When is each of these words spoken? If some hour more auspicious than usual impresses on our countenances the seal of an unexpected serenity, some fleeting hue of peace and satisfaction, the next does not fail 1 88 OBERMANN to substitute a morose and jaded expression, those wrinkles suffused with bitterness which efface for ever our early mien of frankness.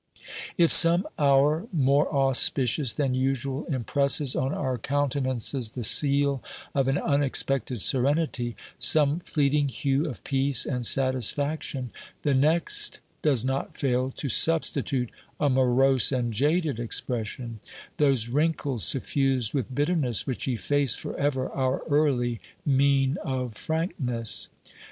If 0.57 0.73
some 0.73 1.05
hour 1.19 1.67
more 1.71 2.11
auspicious 2.11 2.91
than 2.93 3.13
usual 3.13 3.65
impresses 3.65 4.35
on 4.35 4.51
our 4.51 4.79
countenances 4.79 5.69
the 5.69 5.83
seal 5.83 6.41
of 6.73 6.87
an 6.87 6.97
unexpected 6.97 7.81
serenity, 7.81 8.55
some 8.79 9.19
fleeting 9.19 9.67
hue 9.69 10.05
of 10.09 10.23
peace 10.23 10.65
and 10.65 10.87
satisfaction, 10.87 11.91
the 12.23 12.33
next 12.33 12.99
does 13.21 13.45
not 13.45 13.77
fail 13.77 14.05
1 14.05 14.07
88 14.07 14.07
OBERMANN 14.07 14.13
to 14.15 14.29
substitute 14.29 15.11
a 15.39 15.49
morose 15.51 16.11
and 16.11 16.33
jaded 16.33 16.79
expression, 16.79 17.59
those 17.97 18.27
wrinkles 18.27 18.83
suffused 18.83 19.53
with 19.53 19.75
bitterness 19.75 20.25
which 20.25 20.47
efface 20.47 20.95
for 20.95 21.15
ever 21.15 21.47
our 21.51 21.83
early 21.87 22.41
mien 22.65 23.19
of 23.23 23.53
frankness. 23.53 24.49